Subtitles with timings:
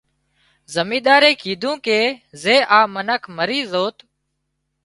[0.75, 1.99] زمينۮارئي ڪيڌو ڪي
[2.43, 3.97] زي آ منک مري زوت